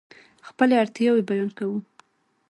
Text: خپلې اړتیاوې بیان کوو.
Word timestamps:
خپلې 0.47 0.73
اړتیاوې 0.83 1.23
بیان 1.29 1.49
کوو. 1.57 1.77